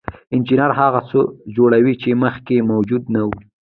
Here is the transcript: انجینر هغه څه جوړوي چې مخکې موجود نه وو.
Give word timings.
انجینر 0.33 0.71
هغه 0.79 1.01
څه 1.09 1.19
جوړوي 1.55 1.93
چې 2.01 2.09
مخکې 2.23 2.55
موجود 2.71 3.03
نه 3.13 3.21
وو. 3.27 3.37